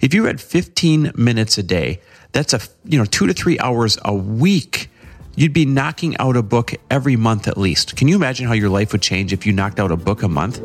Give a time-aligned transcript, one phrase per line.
[0.00, 2.00] If you read 15 minutes a day,
[2.30, 4.90] that's a, you know, two to three hours a week.
[5.34, 7.96] You'd be knocking out a book every month at least.
[7.96, 10.28] Can you imagine how your life would change if you knocked out a book a
[10.28, 10.60] month?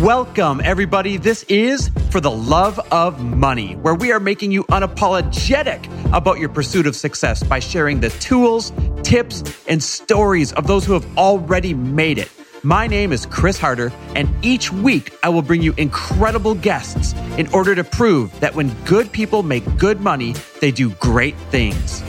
[0.00, 1.18] Welcome, everybody.
[1.18, 6.48] This is For the Love of Money, where we are making you unapologetic about your
[6.48, 8.72] pursuit of success by sharing the tools,
[9.04, 12.28] tips, and stories of those who have already made it.
[12.62, 17.46] My name is Chris Harder, and each week I will bring you incredible guests in
[17.48, 22.00] order to prove that when good people make good money, they do great things.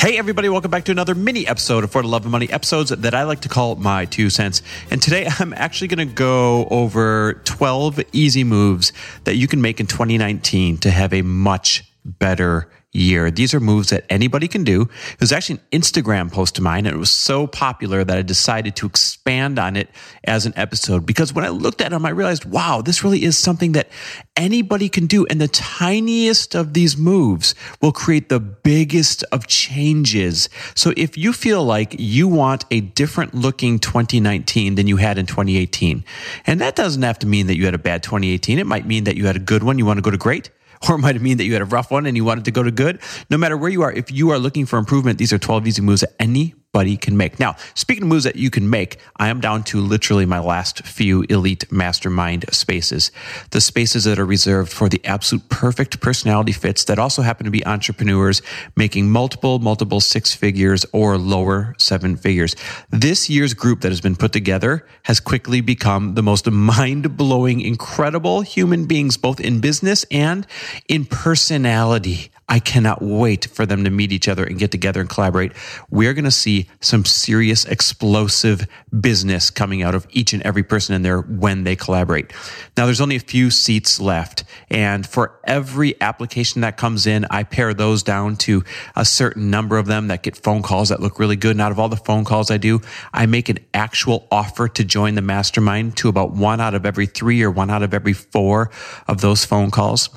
[0.00, 2.90] Hey, everybody, welcome back to another mini episode of For the Love of Money episodes
[2.90, 4.62] that I like to call my two cents.
[4.92, 8.92] And today I'm actually going to go over 12 easy moves
[9.24, 13.30] that you can make in 2019 to have a much better year.
[13.30, 14.82] These are moves that anybody can do.
[14.82, 18.22] It was actually an Instagram post of mine, and it was so popular that I
[18.22, 19.90] decided to expand on it
[20.24, 23.36] as an episode because when I looked at them, I realized, wow, this really is
[23.36, 23.88] something that
[24.36, 25.26] anybody can do.
[25.26, 30.48] And the tiniest of these moves will create the biggest of changes.
[30.74, 35.26] So if you feel like you want a different looking 2019 than you had in
[35.26, 36.04] 2018,
[36.46, 39.04] and that doesn't have to mean that you had a bad 2018, it might mean
[39.04, 39.78] that you had a good one.
[39.78, 40.50] You want to go to great
[40.88, 42.62] or it might mean that you had a rough one and you wanted to go
[42.62, 43.00] to good.
[43.30, 45.82] No matter where you are, if you are looking for improvement, these are 12 easy
[45.82, 46.54] moves that any
[46.96, 47.38] can make.
[47.38, 50.84] Now, speaking of moves that you can make, I am down to literally my last
[50.86, 53.10] few elite mastermind spaces.
[53.50, 57.50] The spaces that are reserved for the absolute perfect personality fits that also happen to
[57.50, 58.42] be entrepreneurs
[58.76, 62.54] making multiple, multiple six figures or lower seven figures.
[62.90, 67.60] This year's group that has been put together has quickly become the most mind blowing,
[67.60, 70.46] incredible human beings, both in business and
[70.88, 72.30] in personality.
[72.48, 75.52] I cannot wait for them to meet each other and get together and collaborate.
[75.90, 78.66] We're going to see some serious explosive
[78.98, 82.32] business coming out of each and every person in there when they collaborate.
[82.76, 84.44] Now, there's only a few seats left.
[84.70, 88.64] And for every application that comes in, I pare those down to
[88.96, 91.52] a certain number of them that get phone calls that look really good.
[91.52, 92.80] And out of all the phone calls I do,
[93.12, 97.06] I make an actual offer to join the mastermind to about one out of every
[97.06, 98.70] three or one out of every four
[99.06, 100.08] of those phone calls.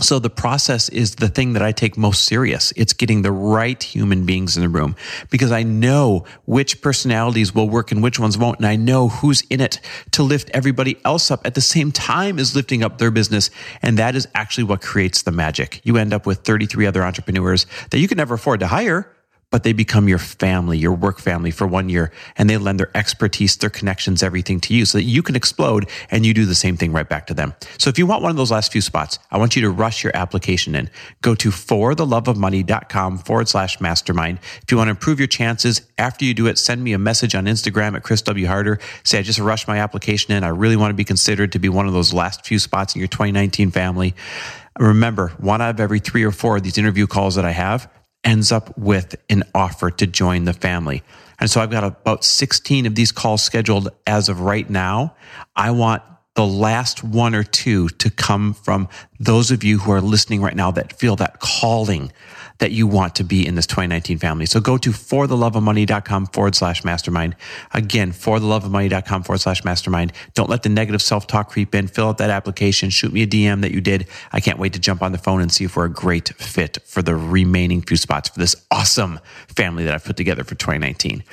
[0.00, 2.72] So the process is the thing that I take most serious.
[2.76, 4.96] It's getting the right human beings in the room
[5.30, 8.58] because I know which personalities will work and which ones won't.
[8.58, 9.80] And I know who's in it
[10.12, 13.50] to lift everybody else up at the same time as lifting up their business.
[13.82, 15.80] And that is actually what creates the magic.
[15.84, 19.10] You end up with 33 other entrepreneurs that you can never afford to hire
[19.50, 22.90] but they become your family, your work family for one year, and they lend their
[22.96, 26.54] expertise, their connections, everything to you so that you can explode and you do the
[26.54, 27.54] same thing right back to them.
[27.78, 30.04] So if you want one of those last few spots, I want you to rush
[30.04, 30.88] your application in.
[31.20, 34.38] Go to fortheloveofmoney.com forward slash mastermind.
[34.62, 37.34] If you want to improve your chances after you do it, send me a message
[37.34, 38.46] on Instagram at Chris W.
[38.46, 38.78] Harder.
[39.02, 40.44] Say, I just rushed my application in.
[40.44, 43.00] I really want to be considered to be one of those last few spots in
[43.00, 44.14] your 2019 family.
[44.78, 47.90] Remember, one out of every three or four of these interview calls that I have,
[48.24, 51.02] ends up with an offer to join the family.
[51.38, 55.14] And so I've got about 16 of these calls scheduled as of right now.
[55.56, 56.02] I want
[56.34, 58.88] the last one or two to come from
[59.18, 62.12] those of you who are listening right now that feel that calling
[62.60, 64.46] that you want to be in this 2019 family.
[64.46, 67.34] So go to fortheloveofmoney.com forward slash mastermind.
[67.72, 70.12] Again, fortheloveofmoney.com forward slash mastermind.
[70.34, 71.88] Don't let the negative self talk creep in.
[71.88, 72.90] Fill out that application.
[72.90, 74.06] Shoot me a DM that you did.
[74.32, 76.78] I can't wait to jump on the phone and see if we're a great fit
[76.84, 81.24] for the remaining few spots for this awesome family that I've put together for 2019.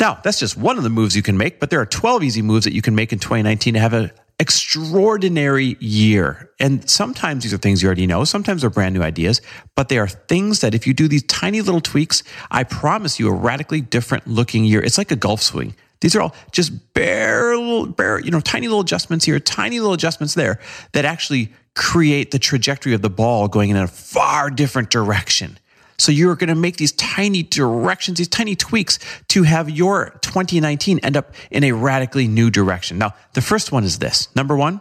[0.00, 2.42] Now, that's just one of the moves you can make, but there are 12 easy
[2.42, 4.10] moves that you can make in 2019 to have a
[4.42, 6.50] extraordinary year.
[6.58, 8.24] And sometimes these are things you already know.
[8.24, 9.40] Sometimes they're brand new ideas,
[9.76, 13.28] but they are things that if you do these tiny little tweaks, I promise you
[13.28, 14.82] a radically different looking year.
[14.82, 15.76] It's like a golf swing.
[16.00, 20.34] These are all just bare, bare, you know, tiny little adjustments here, tiny little adjustments
[20.34, 20.58] there
[20.90, 25.56] that actually create the trajectory of the ball going in a far different direction.
[26.02, 28.98] So you're going to make these tiny directions, these tiny tweaks
[29.28, 32.98] to have your 2019 end up in a radically new direction.
[32.98, 34.26] Now, the first one is this.
[34.34, 34.80] Number one,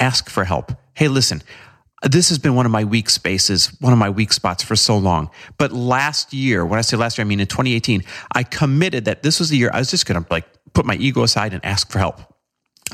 [0.00, 0.72] ask for help.
[0.94, 1.42] Hey, listen,
[2.02, 4.96] this has been one of my weak spaces, one of my weak spots for so
[4.96, 5.28] long.
[5.58, 8.02] But last year, when I say last year, I mean in 2018,
[8.32, 10.94] I committed that this was the year I was just going to like put my
[10.94, 12.22] ego aside and ask for help.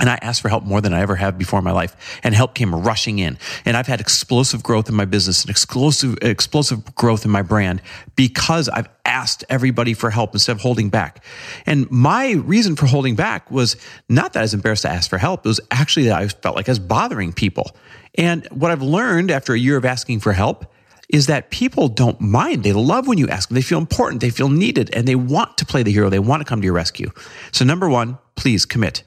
[0.01, 2.21] And I asked for help more than I ever have before in my life.
[2.25, 3.39] And help came rushing in.
[3.67, 7.83] And I've had explosive growth in my business and explosive, explosive growth in my brand
[8.17, 11.23] because I've asked everybody for help instead of holding back.
[11.67, 13.77] And my reason for holding back was
[14.09, 15.45] not that I was embarrassed to ask for help.
[15.45, 17.77] It was actually that I felt like I was bothering people.
[18.15, 20.73] And what I've learned after a year of asking for help
[21.11, 22.65] is that people don't mind.
[22.65, 23.57] They love when you ask them.
[23.57, 24.23] They feel important.
[24.23, 26.09] They feel needed and they want to play the hero.
[26.09, 27.11] They want to come to your rescue.
[27.53, 29.03] So number one, please commit.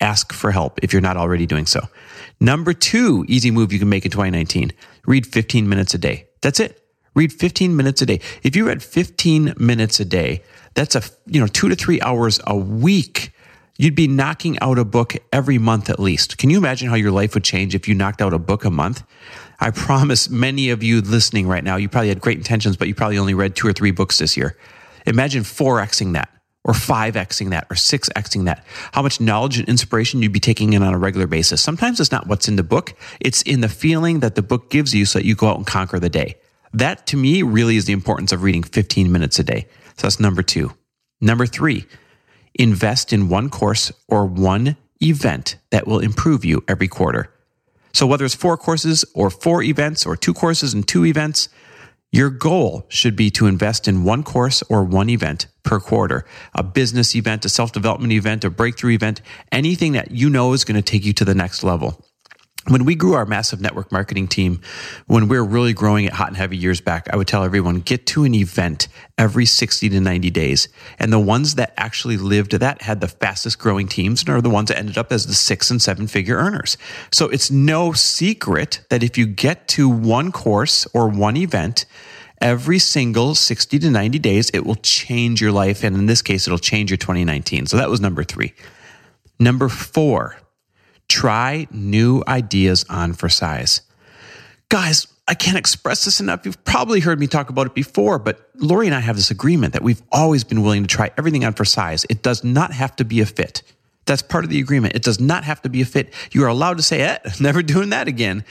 [0.00, 1.80] Ask for help if you're not already doing so.
[2.40, 4.72] Number two, easy move you can make in 2019.
[5.06, 6.28] Read 15 minutes a day.
[6.40, 6.82] That's it.
[7.14, 8.20] Read 15 minutes a day.
[8.42, 10.42] If you read 15 minutes a day,
[10.74, 13.32] that's a, you know, two to three hours a week.
[13.76, 16.38] You'd be knocking out a book every month at least.
[16.38, 18.70] Can you imagine how your life would change if you knocked out a book a
[18.70, 19.02] month?
[19.58, 22.94] I promise many of you listening right now, you probably had great intentions, but you
[22.94, 24.56] probably only read two or three books this year.
[25.06, 26.28] Imagine 4xing that
[26.64, 28.64] or 5xing that or 6xing that.
[28.92, 31.62] How much knowledge and inspiration you'd be taking in on a regular basis.
[31.62, 34.94] Sometimes it's not what's in the book, it's in the feeling that the book gives
[34.94, 36.36] you so that you go out and conquer the day.
[36.72, 39.66] That to me really is the importance of reading 15 minutes a day.
[39.96, 40.72] So that's number two.
[41.20, 41.86] Number three,
[42.54, 47.32] invest in one course or one event that will improve you every quarter.
[47.92, 51.48] So whether it's four courses or four events or two courses and two events,
[52.12, 56.24] your goal should be to invest in one course or one event per quarter,
[56.54, 59.20] a business event, a self development event, a breakthrough event,
[59.52, 62.04] anything that you know is going to take you to the next level
[62.68, 64.60] when we grew our massive network marketing team,
[65.06, 67.80] when we were really growing it hot and heavy years back, I would tell everyone
[67.80, 68.86] get to an event
[69.16, 70.68] every 60 to 90 days.
[70.98, 74.50] And the ones that actually lived that had the fastest growing teams and are the
[74.50, 76.76] ones that ended up as the six and seven figure earners.
[77.10, 81.86] So it's no secret that if you get to one course or one event,
[82.42, 85.82] every single 60 to 90 days, it will change your life.
[85.82, 87.66] And in this case, it'll change your 2019.
[87.66, 88.52] So that was number three.
[89.38, 90.36] Number four,
[91.10, 93.80] Try new ideas on for size.
[94.68, 96.46] Guys, I can't express this enough.
[96.46, 99.72] You've probably heard me talk about it before, but Lori and I have this agreement
[99.72, 102.06] that we've always been willing to try everything on for size.
[102.08, 103.62] It does not have to be a fit.
[104.06, 104.94] That's part of the agreement.
[104.94, 106.14] It does not have to be a fit.
[106.30, 108.44] You are allowed to say, eh, never doing that again.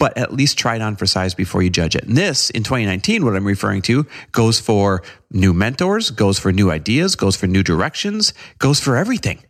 [0.00, 2.02] But at least try it on for size before you judge it.
[2.02, 6.72] And this in 2019, what I'm referring to goes for new mentors, goes for new
[6.72, 9.44] ideas, goes for new directions, goes for everything.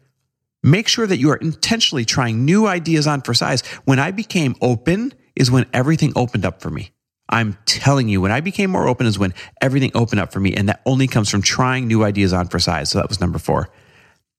[0.63, 3.63] Make sure that you are intentionally trying new ideas on for size.
[3.85, 6.93] When I became open is when everything opened up for me.
[7.29, 10.55] I'm telling you, when I became more open is when everything opened up for me.
[10.55, 12.91] And that only comes from trying new ideas on for size.
[12.91, 13.71] So that was number four.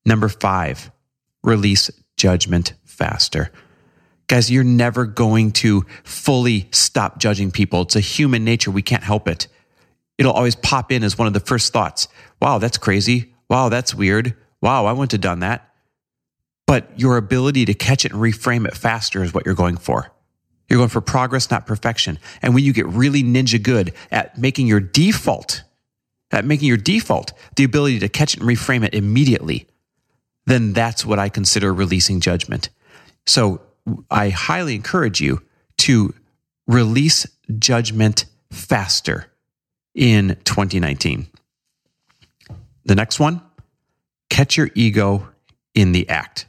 [0.05, 0.91] Number five,
[1.43, 3.51] release judgment faster.
[4.27, 7.81] Guys, you're never going to fully stop judging people.
[7.81, 8.71] It's a human nature.
[8.71, 9.47] We can't help it.
[10.17, 12.07] It'll always pop in as one of the first thoughts.
[12.41, 13.33] Wow, that's crazy.
[13.49, 14.35] Wow, that's weird.
[14.61, 15.72] Wow, I wouldn't have done that
[16.65, 20.11] but your ability to catch it and reframe it faster is what you're going for.
[20.69, 22.19] You're going for progress, not perfection.
[22.41, 25.63] And when you get really ninja good at making your default,
[26.31, 29.67] at making your default the ability to catch it and reframe it immediately,
[30.45, 32.69] then that's what I consider releasing judgment.
[33.25, 33.61] So
[34.09, 35.41] I highly encourage you
[35.79, 36.13] to
[36.65, 37.27] release
[37.59, 39.27] judgment faster
[39.93, 41.27] in 2019.
[42.85, 43.41] The next one,
[44.29, 45.29] catch your ego
[45.75, 46.47] in the act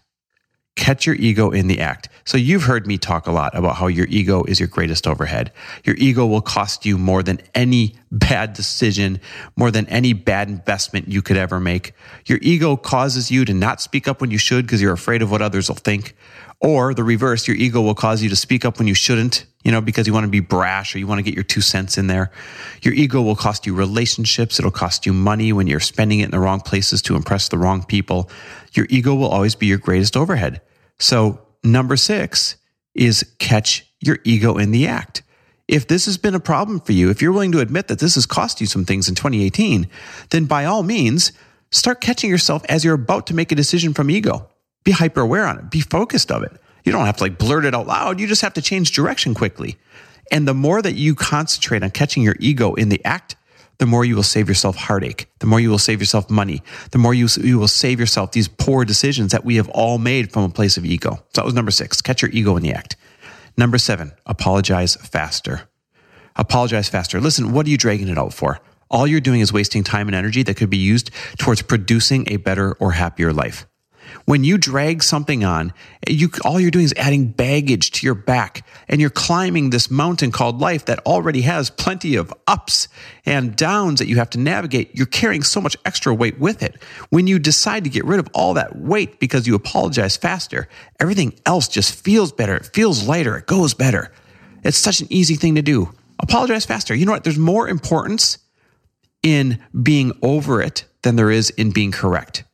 [0.76, 2.08] catch your ego in the act.
[2.24, 5.52] So you've heard me talk a lot about how your ego is your greatest overhead.
[5.84, 9.20] Your ego will cost you more than any bad decision,
[9.56, 11.92] more than any bad investment you could ever make.
[12.26, 15.30] Your ego causes you to not speak up when you should because you're afraid of
[15.30, 16.16] what others will think.
[16.64, 19.70] Or the reverse, your ego will cause you to speak up when you shouldn't, you
[19.70, 21.98] know, because you want to be brash or you want to get your two cents
[21.98, 22.30] in there.
[22.80, 24.58] Your ego will cost you relationships.
[24.58, 27.58] It'll cost you money when you're spending it in the wrong places to impress the
[27.58, 28.30] wrong people.
[28.72, 30.62] Your ego will always be your greatest overhead.
[30.98, 32.56] So, number six
[32.94, 35.22] is catch your ego in the act.
[35.68, 38.14] If this has been a problem for you, if you're willing to admit that this
[38.14, 39.86] has cost you some things in 2018,
[40.30, 41.32] then by all means,
[41.70, 44.48] start catching yourself as you're about to make a decision from ego.
[44.84, 46.52] Be hyper aware on it, be focused of it.
[46.84, 48.20] You don't have to like blurt it out loud.
[48.20, 49.76] You just have to change direction quickly.
[50.30, 53.36] And the more that you concentrate on catching your ego in the act,
[53.78, 56.62] the more you will save yourself heartache, the more you will save yourself money,
[56.92, 60.32] the more you, you will save yourself these poor decisions that we have all made
[60.32, 61.16] from a place of ego.
[61.16, 62.96] So that was number six, catch your ego in the act.
[63.56, 65.68] Number seven, apologize faster.
[66.36, 67.20] Apologize faster.
[67.20, 68.60] Listen, what are you dragging it out for?
[68.90, 72.36] All you're doing is wasting time and energy that could be used towards producing a
[72.36, 73.66] better or happier life.
[74.24, 75.72] When you drag something on,
[76.08, 80.30] you, all you're doing is adding baggage to your back and you're climbing this mountain
[80.30, 82.88] called life that already has plenty of ups
[83.26, 84.94] and downs that you have to navigate.
[84.96, 86.82] You're carrying so much extra weight with it.
[87.10, 90.68] When you decide to get rid of all that weight because you apologize faster,
[91.00, 92.56] everything else just feels better.
[92.56, 93.36] It feels lighter.
[93.36, 94.12] It goes better.
[94.62, 95.92] It's such an easy thing to do.
[96.20, 96.94] Apologize faster.
[96.94, 97.24] You know what?
[97.24, 98.38] There's more importance
[99.22, 102.44] in being over it than there is in being correct.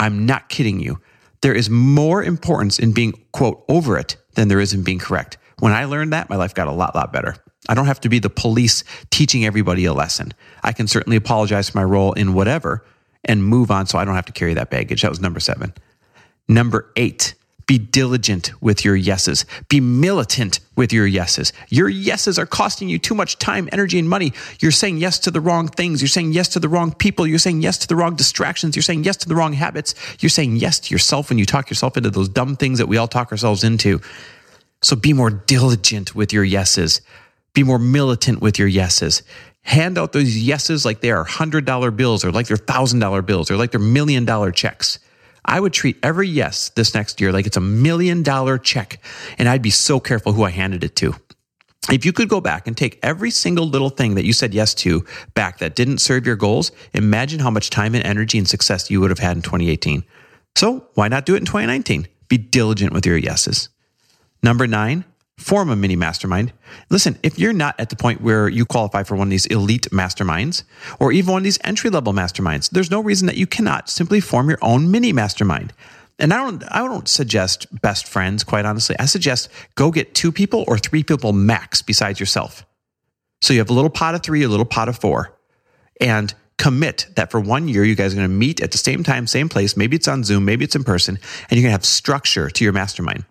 [0.00, 0.98] I'm not kidding you.
[1.42, 5.36] There is more importance in being, quote, over it than there is in being correct.
[5.58, 7.36] When I learned that, my life got a lot, lot better.
[7.68, 10.32] I don't have to be the police teaching everybody a lesson.
[10.62, 12.84] I can certainly apologize for my role in whatever
[13.24, 15.02] and move on so I don't have to carry that baggage.
[15.02, 15.74] That was number seven.
[16.48, 17.34] Number eight,
[17.70, 19.46] be diligent with your yeses.
[19.68, 21.52] Be militant with your yeses.
[21.68, 24.32] Your yeses are costing you too much time, energy, and money.
[24.58, 26.02] You're saying yes to the wrong things.
[26.02, 27.28] You're saying yes to the wrong people.
[27.28, 28.74] You're saying yes to the wrong distractions.
[28.74, 29.94] You're saying yes to the wrong habits.
[30.18, 32.96] You're saying yes to yourself when you talk yourself into those dumb things that we
[32.96, 34.00] all talk ourselves into.
[34.82, 37.02] So be more diligent with your yeses.
[37.54, 39.22] Be more militant with your yeses.
[39.62, 43.56] Hand out those yeses like they are $100 bills or like they're $1,000 bills or
[43.56, 44.98] like they're million dollar checks.
[45.44, 49.02] I would treat every yes this next year like it's a million dollar check,
[49.38, 51.14] and I'd be so careful who I handed it to.
[51.90, 54.74] If you could go back and take every single little thing that you said yes
[54.74, 55.04] to
[55.34, 59.00] back that didn't serve your goals, imagine how much time and energy and success you
[59.00, 60.04] would have had in 2018.
[60.56, 62.06] So why not do it in 2019?
[62.28, 63.70] Be diligent with your yeses.
[64.42, 65.04] Number nine,
[65.40, 66.52] form a mini mastermind.
[66.90, 69.88] Listen, if you're not at the point where you qualify for one of these elite
[69.90, 70.64] masterminds
[70.98, 74.20] or even one of these entry level masterminds, there's no reason that you cannot simply
[74.20, 75.72] form your own mini mastermind.
[76.18, 78.94] And I don't, I don't suggest best friends, quite honestly.
[78.98, 82.66] I suggest go get two people or three people max besides yourself.
[83.40, 85.34] So you have a little pot of three, a little pot of four,
[85.98, 89.02] and commit that for one year, you guys are going to meet at the same
[89.02, 89.78] time, same place.
[89.78, 92.64] Maybe it's on Zoom, maybe it's in person, and you're going to have structure to
[92.64, 93.24] your mastermind.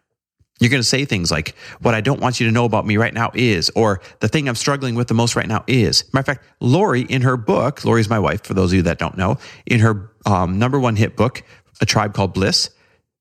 [0.59, 2.97] You're going to say things like, what I don't want you to know about me
[2.97, 6.03] right now is, or the thing I'm struggling with the most right now is.
[6.13, 8.99] Matter of fact, Lori in her book, Lori's my wife, for those of you that
[8.99, 11.43] don't know, in her um, number one hit book,
[11.81, 12.69] A Tribe Called Bliss,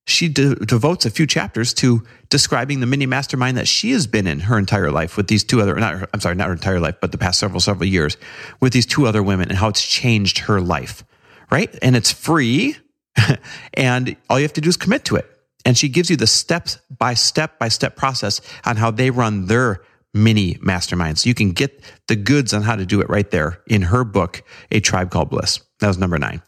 [0.08, 4.26] she de- devotes a few chapters to describing the mini mastermind that she has been
[4.26, 6.96] in her entire life with these two other, not, I'm sorry, not her entire life,
[7.00, 8.16] but the past several, several years
[8.58, 11.04] with these two other women and how it's changed her life,
[11.50, 11.78] right?
[11.82, 12.76] And it's free.
[13.74, 15.37] and all you have to do is commit to it.
[15.68, 19.48] And she gives you the step by step by step process on how they run
[19.48, 19.82] their
[20.14, 21.18] mini masterminds.
[21.18, 24.02] So you can get the goods on how to do it right there in her
[24.02, 25.60] book, A Tribe Called Bliss.
[25.80, 26.40] That was number nine.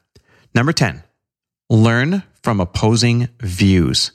[0.55, 1.05] Number 10,
[1.69, 4.13] learn from opposing views.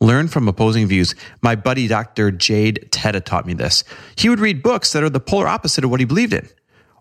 [0.00, 1.14] Learn from opposing views.
[1.42, 2.30] My buddy, Dr.
[2.30, 3.84] Jade Teta, taught me this.
[4.16, 6.48] He would read books that are the polar opposite of what he believed in,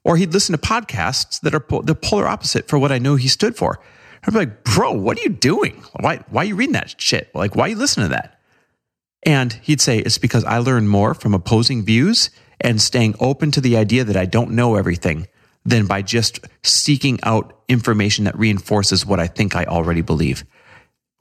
[0.03, 3.29] or he'd listen to podcasts that are the polar opposite for what I know he
[3.29, 3.79] stood for.
[4.23, 5.83] I'd be like, bro, what are you doing?
[5.99, 7.33] Why, why are you reading that shit?
[7.33, 8.39] Like, why are you listening to that?
[9.23, 12.29] And he'd say, it's because I learn more from opposing views
[12.61, 15.27] and staying open to the idea that I don't know everything
[15.65, 20.45] than by just seeking out information that reinforces what I think I already believe.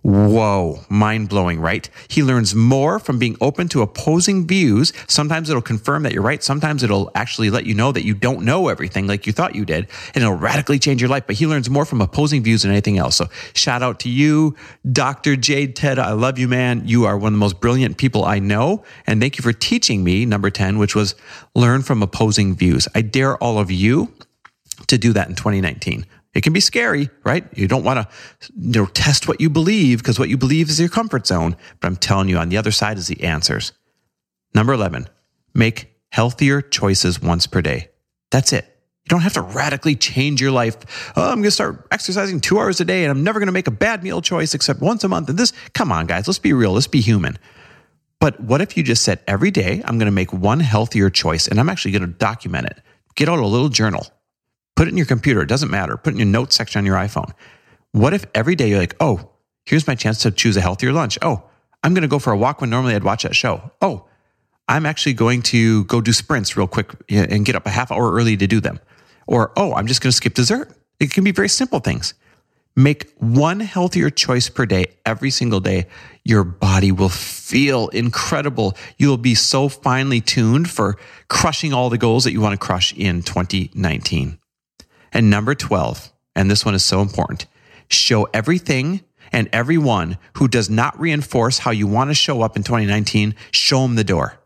[0.03, 1.91] Whoa, mind blowing, right?
[2.07, 4.93] He learns more from being open to opposing views.
[5.09, 6.43] Sometimes it'll confirm that you're right.
[6.43, 9.65] Sometimes it'll actually let you know that you don't know everything like you thought you
[9.65, 11.25] did, and it'll radically change your life.
[11.27, 13.17] But he learns more from opposing views than anything else.
[13.17, 14.55] So shout out to you,
[14.91, 15.35] Dr.
[15.35, 16.01] Jade Teta.
[16.01, 16.83] I love you, man.
[16.87, 18.85] You are one of the most brilliant people I know.
[19.05, 21.17] And thank you for teaching me, number 10, which was
[21.57, 22.87] learn from opposing views.
[22.95, 24.15] I dare all of you
[24.87, 26.07] to do that in 2019.
[26.35, 27.47] It can be scary, right?
[27.57, 30.79] You don't want to you know, test what you believe because what you believe is
[30.79, 31.57] your comfort zone.
[31.81, 33.73] But I'm telling you, on the other side is the answers.
[34.55, 35.09] Number 11,
[35.55, 37.91] make healthier choices once per day.
[38.31, 38.65] That's it.
[38.65, 40.77] You don't have to radically change your life.
[41.17, 43.53] Oh, I'm going to start exercising two hours a day and I'm never going to
[43.53, 45.31] make a bad meal choice except once a month.
[45.31, 46.73] And this, come on, guys, let's be real.
[46.73, 47.39] Let's be human.
[48.21, 51.49] But what if you just said every day, I'm going to make one healthier choice
[51.49, 52.83] and I'm actually going to document it?
[53.15, 54.07] Get out a little journal
[54.79, 55.43] Put it in your computer.
[55.43, 55.97] It doesn't matter.
[55.97, 57.33] Put it in your notes section on your iPhone.
[57.91, 59.33] What if every day you're like, oh,
[59.67, 61.19] here's my chance to choose a healthier lunch.
[61.21, 61.43] Oh,
[61.83, 63.73] I'm going to go for a walk when normally I'd watch that show.
[63.83, 64.07] Oh,
[64.69, 68.13] I'm actually going to go do sprints real quick and get up a half hour
[68.13, 68.79] early to do them.
[69.27, 70.73] Or, oh, I'm just going to skip dessert.
[71.01, 72.15] It can be very simple things.
[72.77, 75.89] Make one healthier choice per day every single day.
[76.23, 78.77] Your body will feel incredible.
[78.97, 82.95] You'll be so finely tuned for crushing all the goals that you want to crush
[82.95, 84.39] in 2019.
[85.13, 87.47] And number 12, and this one is so important
[87.91, 89.01] show everything
[89.33, 93.83] and everyone who does not reinforce how you want to show up in 2019, show
[93.83, 94.39] them the door.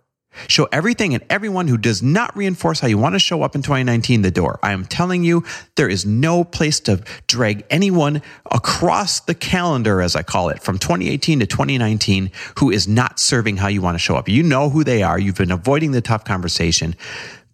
[0.48, 3.60] Show everything and everyone who does not reinforce how you want to show up in
[3.60, 4.58] 2019 the door.
[4.62, 5.44] I am telling you,
[5.76, 10.78] there is no place to drag anyone across the calendar, as I call it, from
[10.78, 14.26] 2018 to 2019 who is not serving how you want to show up.
[14.26, 15.18] You know who they are.
[15.18, 16.96] You've been avoiding the tough conversation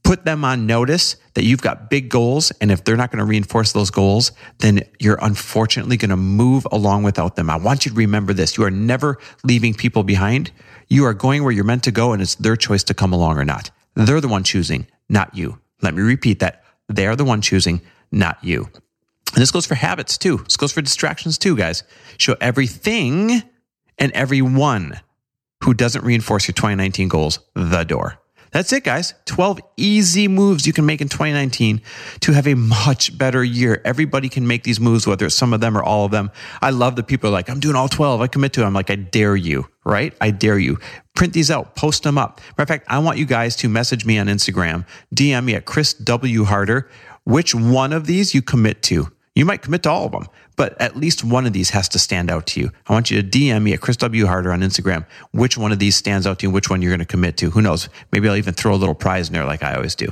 [0.09, 2.50] put them on notice that you've got big goals.
[2.62, 6.67] And if they're not going to reinforce those goals, then you're unfortunately going to move
[6.73, 7.50] along without them.
[7.50, 8.57] I want you to remember this.
[8.57, 10.50] You are never leaving people behind.
[10.88, 13.37] You are going where you're meant to go and it's their choice to come along
[13.37, 13.71] or not.
[13.97, 15.59] They're the one choosing, not you.
[15.83, 16.65] Let me repeat that.
[16.88, 18.71] They are the one choosing, not you.
[19.35, 20.38] And this goes for habits too.
[20.38, 21.83] This goes for distractions too, guys.
[22.17, 23.43] Show everything
[23.99, 25.00] and everyone
[25.65, 28.19] who doesn't reinforce your 2019 goals the door.
[28.52, 29.14] That's it, guys.
[29.26, 31.81] 12 easy moves you can make in 2019
[32.21, 33.81] to have a much better year.
[33.85, 36.31] Everybody can make these moves, whether it's some of them or all of them.
[36.62, 38.21] I love that people are like, I'm doing all 12.
[38.21, 38.64] I commit to it.
[38.64, 40.14] I'm like, I dare you, right?
[40.21, 40.78] I dare you.
[41.14, 42.40] Print these out, post them up.
[42.52, 45.64] Matter of fact, I want you guys to message me on Instagram, DM me at
[45.64, 46.45] Chris W.
[46.45, 46.88] Harder,
[47.25, 49.09] which one of these you commit to.
[49.38, 50.26] You might commit to all of them,
[50.57, 52.73] but at least one of these has to stand out to you.
[52.88, 54.26] I want you to DM me at Chris W.
[54.26, 56.99] Harder on Instagram, which one of these stands out to you, which one you're going
[56.99, 57.50] to commit to.
[57.50, 57.88] Who knows?
[58.11, 60.09] Maybe I'll even throw a little prize in there like I always do.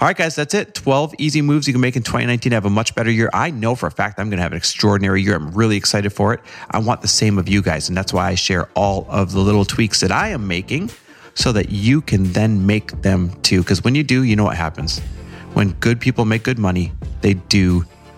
[0.00, 0.74] All right, guys, that's it.
[0.74, 3.30] 12 easy moves you can make in 2019 to have a much better year.
[3.32, 5.36] I know for a fact I'm going to have an extraordinary year.
[5.36, 6.40] I'm really excited for it.
[6.68, 7.88] I want the same of you guys.
[7.88, 10.90] And that's why I share all of the little tweaks that I am making
[11.34, 13.60] so that you can then make them too.
[13.60, 14.98] Because when you do, you know what happens.
[15.54, 17.84] When good people make good money, they do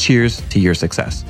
[0.00, 1.24] cheers to your success.